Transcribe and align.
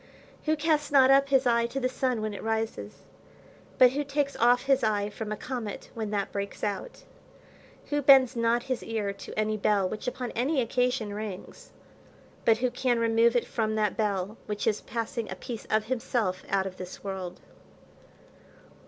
Who 0.45 0.55
casts 0.55 0.91
not 0.91 1.11
up 1.11 1.29
his 1.29 1.45
eye 1.45 1.67
to 1.67 1.79
the 1.79 1.87
sun 1.87 2.23
when 2.23 2.33
it 2.33 2.41
rises? 2.41 3.03
but 3.77 3.91
who 3.91 4.03
takes 4.03 4.35
off 4.37 4.63
his 4.63 4.83
eye 4.83 5.11
from 5.11 5.31
a 5.31 5.37
comet 5.37 5.91
when 5.93 6.09
that 6.09 6.31
breaks 6.31 6.63
out? 6.63 7.03
Who 7.91 8.01
bends 8.01 8.35
not 8.35 8.63
his 8.63 8.81
ear 8.81 9.13
to 9.13 9.37
any 9.37 9.57
bell 9.57 9.87
which 9.87 10.07
upon 10.07 10.31
any 10.31 10.59
occasion 10.59 11.13
rings? 11.13 11.71
but 12.45 12.57
who 12.57 12.71
can 12.71 12.97
remove 12.97 13.35
it 13.35 13.45
from 13.45 13.75
that 13.75 13.95
bell 13.95 14.37
which 14.47 14.65
is 14.65 14.81
passing 14.81 15.29
a 15.29 15.35
piece 15.35 15.65
of 15.65 15.83
himself 15.85 16.43
out 16.49 16.65
of 16.65 16.77
this 16.77 17.03
world? 17.03 17.39